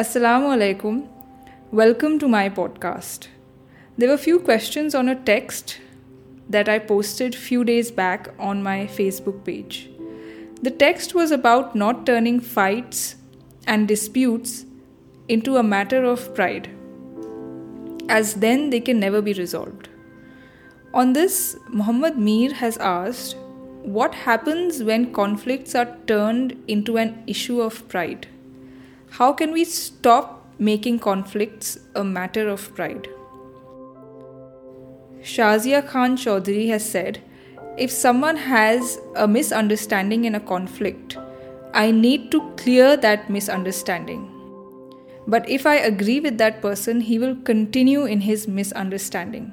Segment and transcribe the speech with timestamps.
[0.00, 1.06] Assalamu alaikum.
[1.70, 3.26] Welcome to my podcast.
[3.98, 5.80] There were few questions on a text
[6.48, 9.90] that I posted few days back on my Facebook page.
[10.62, 13.16] The text was about not turning fights
[13.66, 14.64] and disputes
[15.28, 16.70] into a matter of pride,
[18.08, 19.90] as then they can never be resolved.
[20.94, 23.36] On this, Muhammad Mir has asked
[23.82, 28.26] what happens when conflicts are turned into an issue of pride?
[29.16, 33.08] How can we stop making conflicts a matter of pride?
[35.20, 37.20] Shazia Khan Chaudhary has said
[37.76, 41.18] if someone has a misunderstanding in a conflict,
[41.74, 44.30] I need to clear that misunderstanding.
[45.26, 49.52] But if I agree with that person, he will continue in his misunderstanding.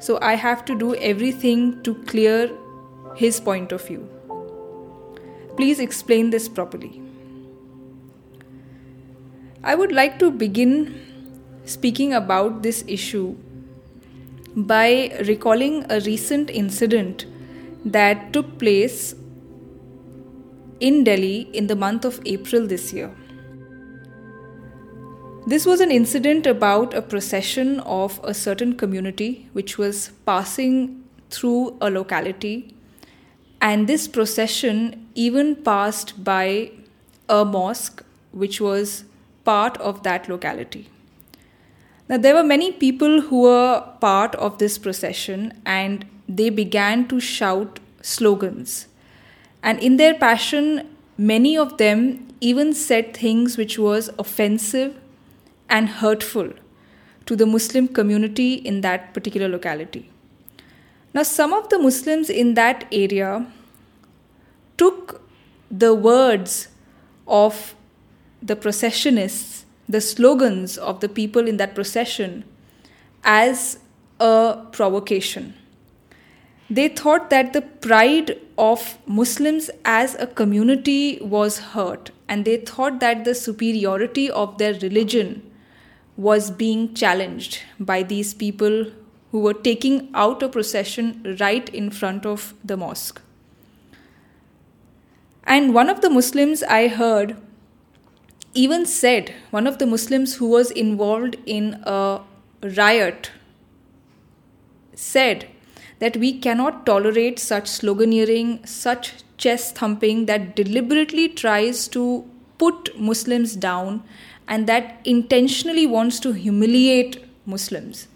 [0.00, 2.50] So I have to do everything to clear
[3.14, 4.08] his point of view.
[5.56, 7.05] Please explain this properly.
[9.70, 10.72] I would like to begin
[11.64, 13.34] speaking about this issue
[14.54, 17.26] by recalling a recent incident
[17.84, 19.16] that took place
[20.78, 23.10] in Delhi in the month of April this year.
[25.48, 31.76] This was an incident about a procession of a certain community which was passing through
[31.80, 32.72] a locality,
[33.60, 36.70] and this procession even passed by
[37.28, 39.04] a mosque which was
[39.46, 40.88] part of that locality.
[42.08, 47.18] Now, there were many people who were part of this procession, and they began to
[47.20, 48.86] shout slogans.
[49.62, 54.94] And in their passion, many of them even said things which was offensive
[55.68, 56.52] and hurtful
[57.26, 60.10] to the Muslim community in that particular locality.
[61.12, 63.46] Now, some of the Muslims in that area
[64.76, 65.22] took
[65.70, 66.68] the words
[67.26, 67.74] of
[68.42, 72.44] the processionists, the slogans of the people in that procession,
[73.24, 73.78] as
[74.20, 75.54] a provocation.
[76.68, 82.98] They thought that the pride of Muslims as a community was hurt, and they thought
[83.00, 85.48] that the superiority of their religion
[86.16, 88.86] was being challenged by these people
[89.30, 93.20] who were taking out a procession right in front of the mosque.
[95.44, 97.36] And one of the Muslims I heard
[98.56, 102.20] even said, one of the Muslims who was involved in a
[102.62, 103.30] riot
[104.94, 105.46] said
[105.98, 112.24] that we cannot tolerate such sloganeering, such chest thumping that deliberately tries to
[112.58, 114.02] put Muslims down
[114.48, 118.08] and that intentionally wants to humiliate Muslims.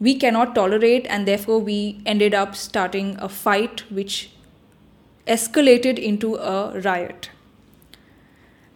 [0.00, 4.30] We cannot tolerate, and therefore, we ended up starting a fight which
[5.26, 7.30] escalated into a riot.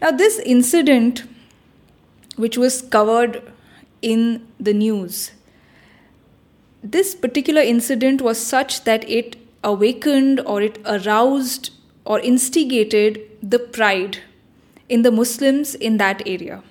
[0.01, 1.25] Now, this incident,
[2.37, 3.43] which was covered
[4.01, 5.33] in the news,
[6.83, 11.71] this particular incident was such that it awakened or it aroused
[12.05, 14.19] or instigated the pride
[14.89, 16.63] in the Muslims in that area.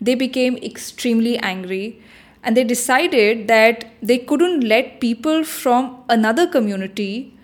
[0.00, 2.00] They became extremely angry
[2.42, 7.36] and they decided that they couldn't let people from another community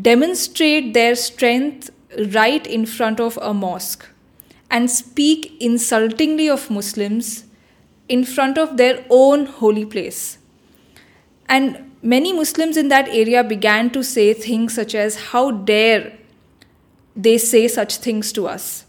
[0.00, 1.90] demonstrate their strength
[2.34, 4.11] right in front of a mosque
[4.72, 7.44] and speak insultingly of Muslims
[8.08, 10.38] in front of their own holy place.
[11.46, 16.14] And many Muslims in that area began to say things such as, How dare
[17.14, 18.86] they say such things to us?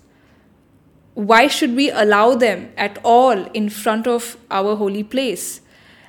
[1.16, 5.60] Why should we allow them at all in front of our holy place?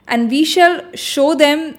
[0.06, 1.78] And we shall show them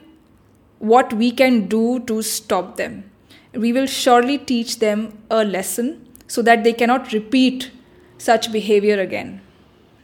[0.80, 3.10] what we can do to stop them.
[3.54, 7.72] We will surely teach them a lesson so that they cannot repeat
[8.18, 9.42] such behavior again.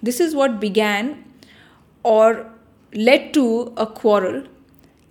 [0.02, 1.24] This is what began
[2.04, 2.52] or
[2.94, 4.44] led to a quarrel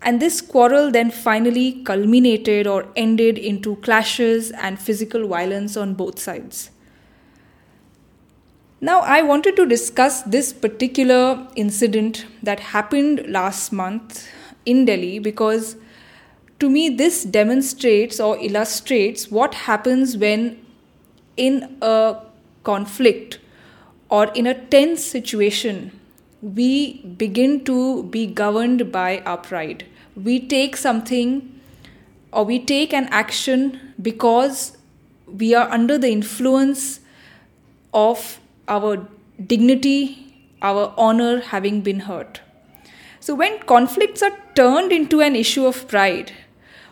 [0.02, 6.18] and this quarrel then finally culminated or ended into clashes and physical violence on both
[6.18, 6.70] sides.
[8.80, 14.26] Now, I wanted to discuss this particular incident that happened last month
[14.64, 15.76] in Delhi because
[16.60, 20.64] to me this demonstrates or illustrates what happens when
[21.36, 22.16] in a
[22.62, 23.38] conflict
[24.08, 25.92] or in a tense situation
[26.42, 29.84] we begin to be governed by our pride.
[30.16, 31.60] We take something
[32.32, 34.76] or we take an action because
[35.26, 37.00] we are under the influence
[37.92, 39.06] of our
[39.46, 42.40] dignity, our honor having been hurt.
[43.20, 46.32] So, when conflicts are turned into an issue of pride,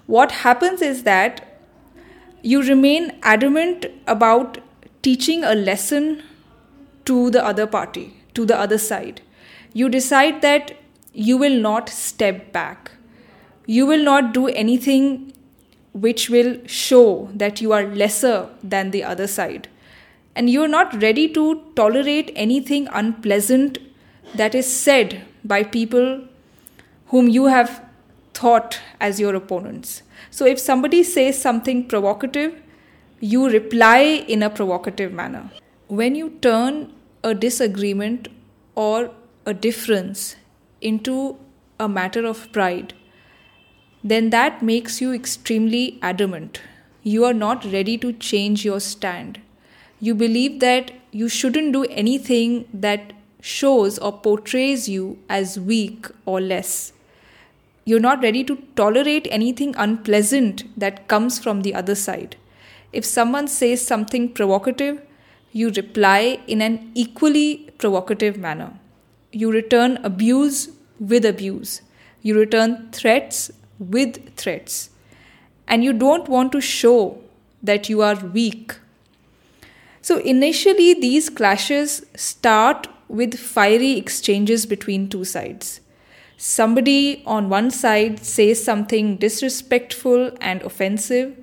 [0.07, 1.61] what happens is that
[2.43, 4.59] you remain adamant about
[5.03, 6.23] teaching a lesson
[7.05, 9.21] to the other party, to the other side.
[9.73, 10.77] You decide that
[11.13, 12.93] you will not step back.
[13.67, 15.33] You will not do anything
[15.93, 19.69] which will show that you are lesser than the other side.
[20.35, 23.79] And you are not ready to tolerate anything unpleasant
[24.35, 26.25] that is said by people
[27.07, 27.85] whom you have
[28.35, 30.03] thought as your opponents.
[30.31, 32.61] So if somebody says something provocative,
[33.21, 35.51] you reply in a provocative manner.
[35.89, 36.93] When you turn
[37.25, 38.29] a disagreement
[38.75, 39.11] or
[39.45, 40.37] a difference
[40.81, 41.39] into
[41.81, 42.95] a matter of pride,
[44.05, 46.61] then that makes you extremely adamant.
[47.03, 49.41] You are not ready to change your stand.
[50.01, 56.41] You believe that you shouldn't do anything that shows or portrays you as weak or
[56.41, 56.93] less.
[57.85, 62.37] You're not ready to tolerate anything unpleasant that comes from the other side.
[62.93, 65.03] If someone says something provocative,
[65.53, 68.73] you reply in an equally provocative manner.
[69.33, 71.83] You return abuse with abuse.
[72.23, 74.91] You return threats with threats.
[75.67, 77.19] And you don't want to show
[77.63, 78.75] that you are weak.
[80.01, 85.81] So, initially, these clashes start with fiery exchanges between two sides.
[86.37, 91.37] Somebody on one side says something disrespectful and offensive,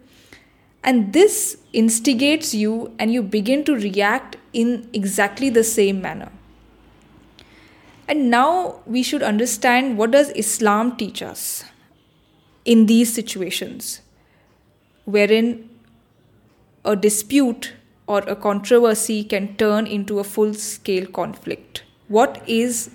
[0.85, 6.31] and this instigates you, and you begin to react in exactly the same manner.
[8.07, 11.65] And now we should understand what does Islam teach us
[12.63, 14.01] in these situations
[15.05, 15.69] wherein
[16.83, 17.73] a dispute
[18.07, 21.83] or a controversy can turn into a full scale conflict.
[22.07, 22.91] What is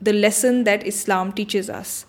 [0.00, 2.06] the lesson that Islam teaches us?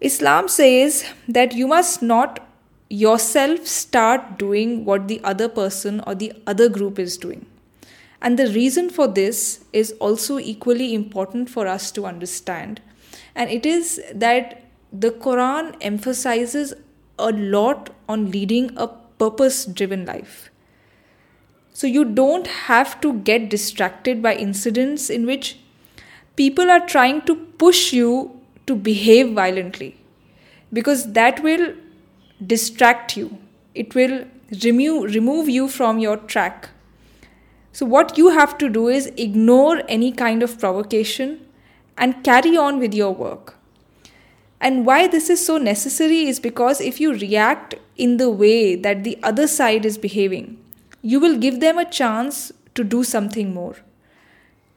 [0.00, 2.40] Islam says that you must not
[2.88, 7.46] yourself start doing what the other person or the other group is doing.
[8.20, 12.80] And the reason for this is also equally important for us to understand.
[13.34, 16.74] And it is that the Quran emphasizes
[17.18, 20.50] a lot on leading a purpose driven life.
[21.72, 25.58] So you don't have to get distracted by incidents in which
[26.36, 29.96] people are trying to push you to behave violently
[30.72, 31.74] because that will
[32.44, 33.38] distract you.
[33.74, 34.26] It will
[34.62, 36.70] remove, remove you from your track.
[37.72, 41.44] So, what you have to do is ignore any kind of provocation
[41.98, 43.56] and carry on with your work.
[44.60, 49.04] And why this is so necessary is because if you react in the way that
[49.04, 50.58] the other side is behaving,
[51.02, 53.76] you will give them a chance to do something more.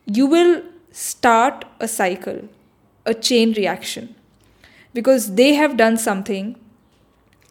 [0.06, 2.50] You will start a cycle,
[3.06, 4.16] a chain reaction,
[4.94, 6.56] because they have done something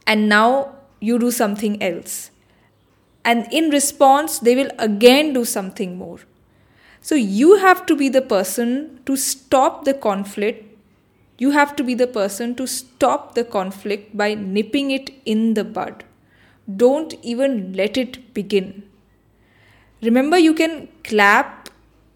[0.06, 2.30] and now you do something else.
[3.24, 6.20] And in response, they will again do something more.
[7.00, 10.64] So you have to be the person to stop the conflict.
[11.38, 15.64] You have to be the person to stop the conflict by nipping it in the
[15.64, 16.04] bud.
[16.84, 18.84] Don't even let it begin.
[20.02, 21.68] Remember, you can clap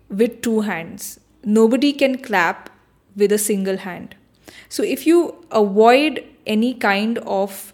[0.08, 1.20] with two hands.
[1.44, 2.70] Nobody can clap
[3.16, 4.14] with a single hand.
[4.68, 7.72] So, if you avoid any kind of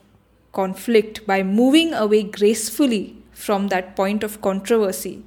[0.59, 5.23] conflict by moving away gracefully from that point of controversy,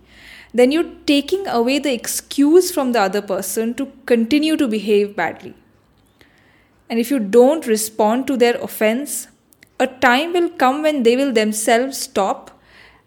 [0.54, 5.53] then you're taking away the excuse from the other person to continue to behave badly.
[6.89, 9.27] And if you don't respond to their offense,
[9.80, 12.60] a time will come when they will themselves stop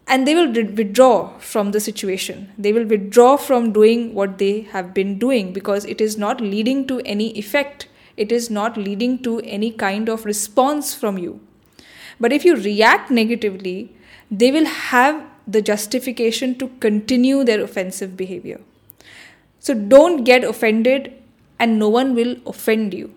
[0.07, 2.53] and they will withdraw from the situation.
[2.57, 6.87] They will withdraw from doing what they have been doing because it is not leading
[6.89, 7.89] to any effect.
[8.17, 11.41] It is not leading to any kind of response from you.
[12.23, 13.93] But if you react negatively,
[14.31, 18.61] they will have the justification to continue their offensive behavior.
[19.59, 21.13] So don't get offended,
[21.59, 23.13] and no one will offend you.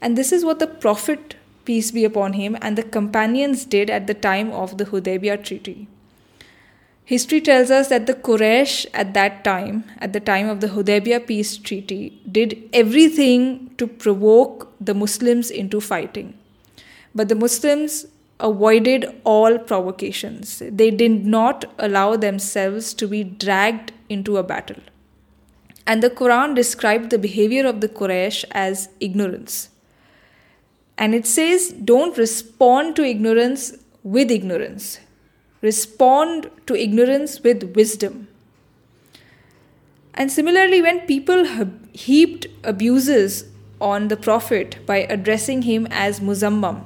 [0.00, 4.08] And this is what the Prophet peace be upon him, and the companions did at
[4.08, 5.86] the time of the Hudaybiyah Treaty.
[7.04, 11.26] History tells us that the Quraysh at that time, at the time of the Hudaybiyah
[11.28, 16.34] peace treaty, did everything to provoke the Muslims into fighting.
[17.14, 18.06] But the Muslims
[18.38, 20.62] avoided all provocations.
[20.64, 24.80] They did not allow themselves to be dragged into a battle.
[25.86, 29.70] And the Quran described the behavior of the Quraysh as ignorance.
[30.96, 35.00] And it says, don't respond to ignorance with ignorance,
[35.62, 38.28] respond to ignorance with wisdom.
[40.14, 41.44] And similarly, when people
[41.92, 43.44] heaped abuses
[43.80, 46.84] on the Prophet by addressing him as Muzammam,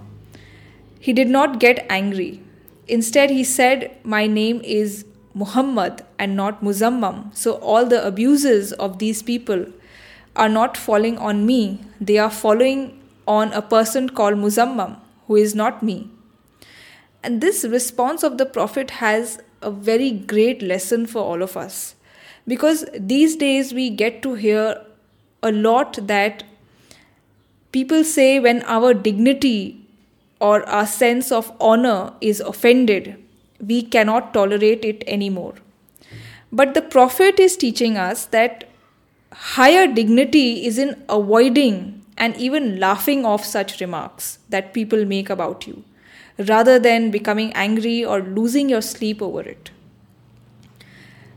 [1.05, 2.41] he did not get angry.
[2.89, 7.37] Instead, he said, My name is Muhammad and not muzammam.
[7.37, 9.67] So all the abuses of these people
[10.35, 14.97] are not falling on me, they are falling on a person called muzammam,
[15.27, 16.09] who is not me.
[17.23, 21.97] And this response of the Prophet has a very great lesson for all of us.
[22.49, 24.83] Because these days we get to hear
[25.43, 26.45] a lot that
[27.73, 29.84] people say when our dignity
[30.49, 33.17] or our sense of honor is offended,
[33.73, 35.55] we cannot tolerate it anymore.
[36.53, 38.65] But the Prophet is teaching us that
[39.33, 41.79] higher dignity is in avoiding
[42.17, 45.83] and even laughing off such remarks that people make about you
[46.51, 49.71] rather than becoming angry or losing your sleep over it.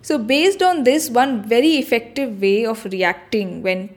[0.01, 3.89] So, based on this, one very effective way of reacting when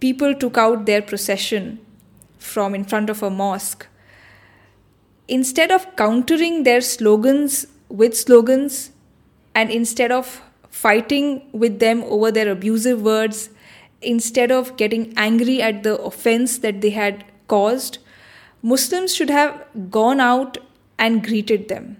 [0.00, 1.78] people took out their procession
[2.38, 3.86] from in front of a mosque,
[5.32, 8.90] instead of countering their slogans with slogans
[9.54, 13.48] and instead of fighting with them over their abusive words,
[14.02, 17.96] instead of getting angry at the offense that they had caused,
[18.60, 20.58] Muslims should have gone out
[20.98, 21.96] and greeted them.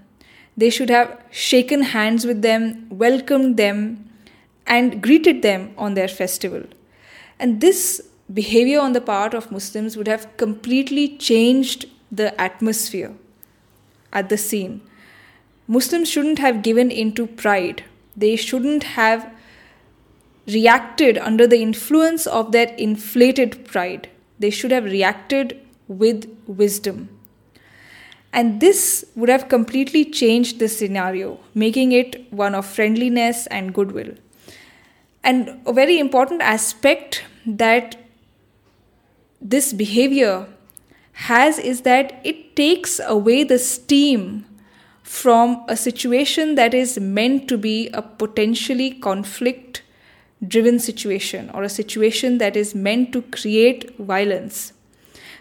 [0.55, 4.11] They should have shaken hands with them, welcomed them,
[4.67, 6.65] and greeted them on their festival.
[7.39, 13.13] And this behavior on the part of Muslims would have completely changed the atmosphere
[14.13, 14.81] at the scene.
[15.67, 17.85] Muslims shouldn't have given into pride.
[18.17, 19.33] They shouldn't have
[20.47, 24.09] reacted under the influence of their inflated pride.
[24.39, 27.09] They should have reacted with wisdom.
[28.33, 34.15] And this would have completely changed the scenario, making it one of friendliness and goodwill.
[35.23, 37.97] And a very important aspect that
[39.41, 40.47] this behavior
[41.13, 44.45] has is that it takes away the steam
[45.03, 49.83] from a situation that is meant to be a potentially conflict
[50.47, 54.73] driven situation or a situation that is meant to create violence.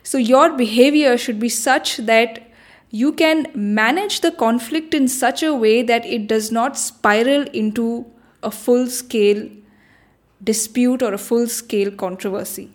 [0.04, 2.48] So, your behavior should be such that
[2.90, 8.06] you can manage the conflict in such a way that it does not spiral into
[8.44, 9.48] a full scale
[10.44, 12.72] dispute or a full scale controversy.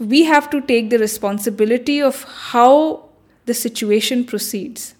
[0.00, 3.10] So, we have to take the responsibility of how
[3.44, 4.94] the situation proceeds.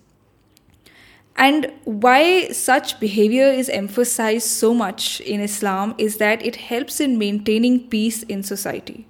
[1.36, 7.18] And why such behavior is emphasized so much in Islam is that it helps in
[7.18, 9.06] maintaining peace in society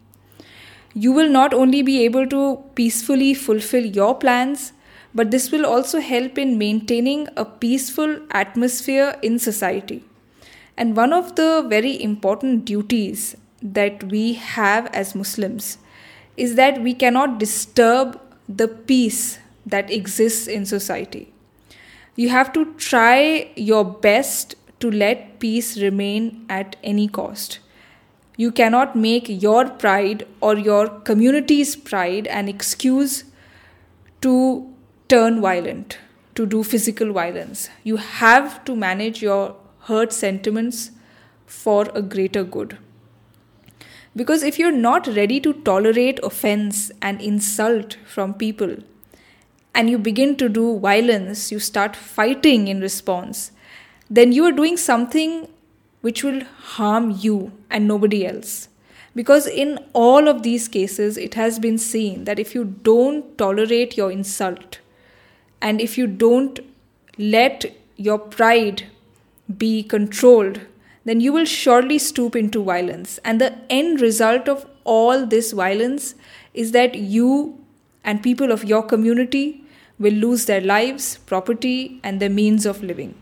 [0.94, 4.72] you will not only be able to peacefully fulfill your plans,
[5.14, 10.04] but this will also help in maintaining a peaceful atmosphere in society.
[10.76, 15.78] And one of the very important duties that we have as Muslims
[16.36, 21.32] is that we cannot disturb the peace that exists in society.
[22.16, 27.58] You have to try your best to let peace remain at any cost.
[28.36, 33.24] You cannot make your pride or your community's pride an excuse
[34.22, 34.74] to
[35.08, 35.98] turn violent,
[36.34, 37.68] to do physical violence.
[37.84, 40.90] You have to manage your hurt sentiments
[41.46, 42.78] for a greater good.
[44.16, 48.76] Because if you're not ready to tolerate offense and insult from people,
[49.74, 53.52] and you begin to do violence, you start fighting in response,
[54.08, 55.48] then you are doing something
[56.00, 58.68] which will harm you and nobody else.
[59.14, 63.96] Because in all of these cases, it has been seen that if you don't tolerate
[63.96, 64.78] your insult
[65.60, 66.60] and if you don't
[67.18, 67.64] let
[67.96, 68.84] your pride
[69.58, 70.60] be controlled,
[71.04, 73.18] then you will surely stoop into violence.
[73.24, 76.14] And the end result of all this violence
[76.54, 77.58] is that you
[78.04, 79.64] and people of your community
[79.98, 83.14] will lose their lives, property, and their means of living.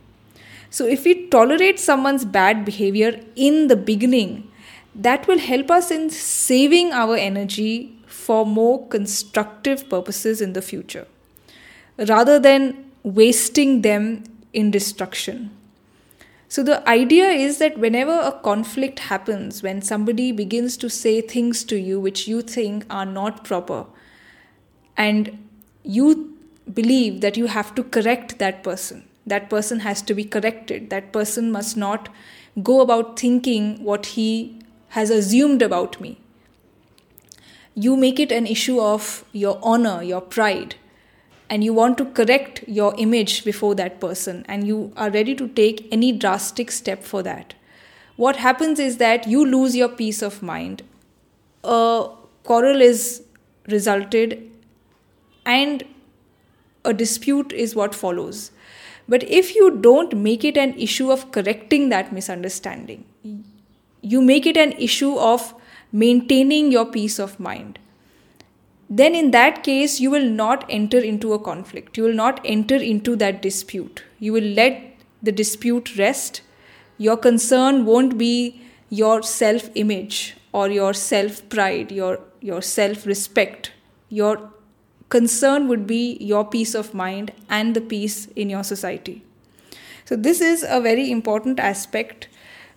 [0.70, 4.50] So, if we tolerate someone's bad behavior in the beginning,
[4.94, 11.06] that will help us in saving our energy for more constructive purposes in the future
[12.08, 15.50] rather than wasting them in destruction.
[16.50, 21.62] So, the idea is that whenever a conflict happens, when somebody begins to say things
[21.64, 23.84] to you which you think are not proper,
[24.96, 25.46] and
[25.82, 26.38] you
[26.72, 30.88] believe that you have to correct that person, that person has to be corrected.
[30.88, 32.08] That person must not
[32.62, 34.58] go about thinking what he
[34.90, 36.18] has assumed about me.
[37.74, 40.76] You make it an issue of your honor, your pride,
[41.50, 45.48] and you want to correct your image before that person, and you are ready to
[45.48, 47.54] take any drastic step for that.
[48.16, 50.82] What happens is that you lose your peace of mind.
[51.64, 52.08] A
[52.44, 53.22] quarrel is
[53.66, 54.50] resulted,
[55.46, 55.84] and
[56.84, 58.50] a dispute is what follows
[59.08, 63.06] But if you don't make it an issue of correcting that misunderstanding,
[64.02, 65.54] you make it an issue of
[65.90, 67.78] maintaining your peace of mind,
[68.90, 71.96] then in that case, you will not enter into a conflict.
[71.96, 74.02] You will not enter into that dispute.
[74.18, 74.82] You will let
[75.22, 76.40] the dispute rest.
[76.96, 83.72] Your concern won't be your self image or your self pride, your, your self respect.
[84.08, 84.50] Your
[85.10, 89.22] concern would be your peace of mind and the peace in your society.
[90.06, 92.28] So, this is a very important aspect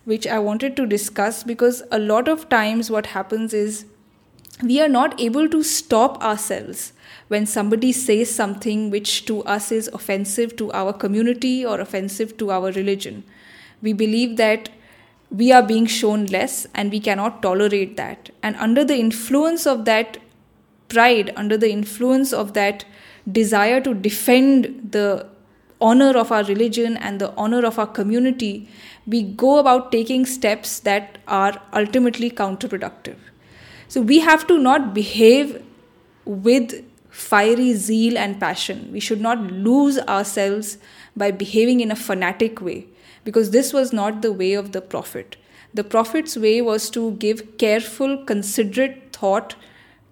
[0.04, 3.86] which I wanted to discuss because a lot of times what happens is
[4.60, 6.92] we are not able to stop ourselves
[7.28, 12.50] when somebody says something which to us is offensive to our community or offensive to
[12.50, 13.24] our religion.
[13.80, 14.68] We believe that
[15.30, 18.30] we are being shown less and we cannot tolerate that.
[18.42, 20.18] And under the influence of that
[20.88, 22.84] pride, under the influence of that
[23.30, 25.26] desire to defend the
[25.80, 28.68] honor of our religion and the honor of our community,
[29.06, 33.16] we go about taking steps that are ultimately counterproductive.
[33.92, 35.62] So we have to not behave
[36.24, 38.90] with fiery zeal and passion.
[38.90, 40.78] We should not lose ourselves
[41.14, 42.86] by behaving in a fanatic way
[43.22, 45.36] because this was not the way of the Prophet.
[45.74, 49.56] The Prophet's way was to give careful, considerate thought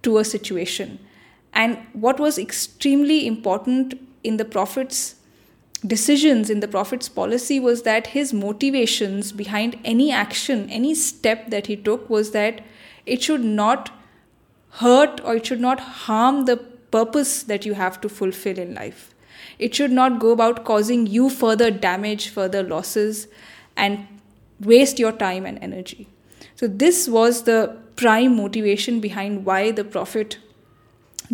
[0.02, 0.98] to a situation.
[1.54, 5.14] And what was extremely important in the Prophet's
[5.86, 11.68] decisions, in the Prophet's policy, was that his motivations behind any action, any step that
[11.68, 12.60] he took, was that
[13.06, 13.90] it should not
[14.74, 19.14] hurt or it should not harm the purpose that you have to fulfill in life.
[19.58, 23.28] It should not go about causing you further damage, further losses,
[23.76, 24.06] and
[24.60, 26.08] waste your time and energy.
[26.56, 30.38] So, this was the prime motivation behind why the Prophet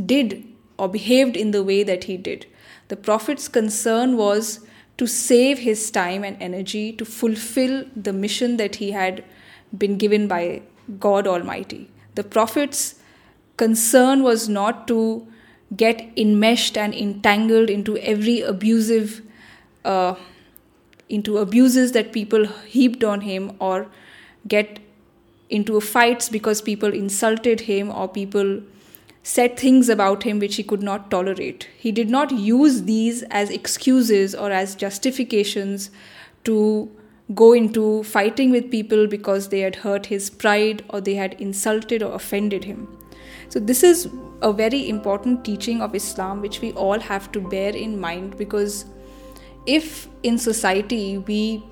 [0.05, 0.45] did
[0.79, 2.47] or behaved in the way that he did.
[2.89, 4.61] The Prophet's concern was
[4.99, 9.25] to save his time and energy to fulfill the mission that he had
[9.77, 10.63] been given by
[11.00, 11.91] God Almighty.
[12.15, 12.97] The Prophet's
[13.56, 15.26] concern was not to
[15.76, 19.23] get enmeshed and entangled into every abusive
[19.84, 20.15] uh,
[21.08, 23.87] into abuses that people heaped on him or
[24.49, 24.80] get
[25.49, 28.61] into fights because people insulted him or people
[29.23, 31.69] said things about him which he could not tolerate.
[31.76, 35.91] He did not use these as excuses or as justifications
[36.45, 36.91] to
[37.34, 42.02] go into fighting with people because they had hurt his pride or they had insulted
[42.02, 42.86] or offended him.
[43.49, 44.08] So, this is
[44.43, 48.84] a very important teaching of Islam which we all have to bear in mind because
[49.67, 51.65] if in society we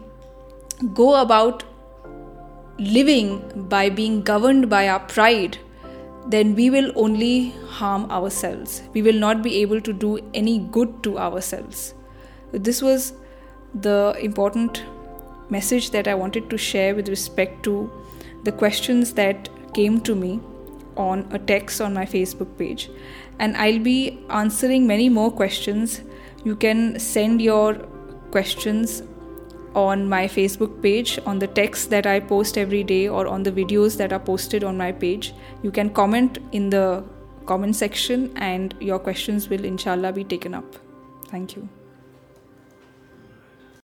[0.95, 1.65] go about
[2.79, 5.59] living by being governed by our pride,
[6.27, 8.83] then we will only harm ourselves.
[8.93, 11.95] We will not be able to do any good to ourselves.
[12.53, 13.13] This was
[13.75, 14.83] the important
[15.51, 17.91] message that I wanted to share with respect to
[18.45, 20.41] the questions that came to me
[20.97, 22.91] on a text on my Facebook page.
[23.39, 26.03] And I'll be answering many more questions.
[26.45, 27.75] You can send your
[28.31, 29.03] questions
[29.75, 33.51] on my Facebook page, on the text that I post every day, or on the
[33.51, 35.35] videos that are posted on my page.
[35.63, 37.05] You can comment in the
[37.47, 40.77] comment section, and your questions will inshallah be taken up.
[41.29, 41.69] Thank you.